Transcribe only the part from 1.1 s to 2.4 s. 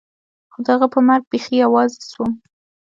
بيخي يوازې سوم.